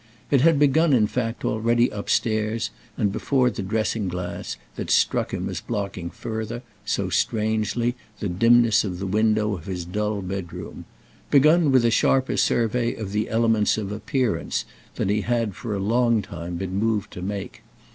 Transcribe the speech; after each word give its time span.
It 0.31 0.41
had 0.41 0.57
begun 0.57 0.93
in 0.93 1.05
fact 1.05 1.45
already 1.45 1.87
upstairs 1.89 2.71
and 2.97 3.11
before 3.11 3.51
the 3.51 3.61
dressing 3.61 4.07
glass 4.07 4.57
that 4.75 4.89
struck 4.89 5.31
him 5.31 5.47
as 5.47 5.61
blocking 5.61 6.09
further, 6.09 6.63
so 6.83 7.11
strangely, 7.11 7.93
the 8.19 8.27
dimness 8.27 8.83
of 8.83 8.97
the 8.97 9.05
window 9.05 9.53
of 9.55 9.67
his 9.67 9.85
dull 9.85 10.23
bedroom; 10.23 10.85
begun 11.29 11.71
with 11.71 11.85
a 11.85 11.91
sharper 11.91 12.35
survey 12.35 12.95
of 12.95 13.11
the 13.11 13.29
elements 13.29 13.77
of 13.77 13.91
Appearance 13.91 14.65
than 14.95 15.07
he 15.07 15.21
had 15.21 15.53
for 15.53 15.75
a 15.75 15.79
long 15.79 16.23
time 16.23 16.55
been 16.55 16.73
moved 16.77 17.11
to 17.13 17.21
make. 17.21 17.61